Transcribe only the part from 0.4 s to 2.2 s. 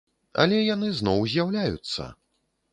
Але яны зноў з'яўляюцца!